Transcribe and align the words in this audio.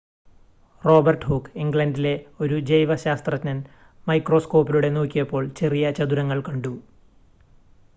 Robert 0.83 1.25
Hooke 1.25 1.51
ഇംഗ്ലണ്ടില 1.55 2.07
ഒരു 2.39 2.57
ജൈവ 2.69 2.95
ശാസ്ത്രജ്ഞൻ 3.03 3.59
മൈക്രോസ്കോപ്പിലൂടെ 4.07 4.91
നോക്കിയപ്പോൾ 4.97 5.45
ചെറിയ 5.59 5.91
ചതുരങ്ങൾ 5.99 6.41
കണ്ടു 6.41 6.73